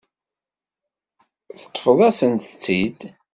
[1.59, 2.99] Teṭṭfeḍ-asent-tt-id.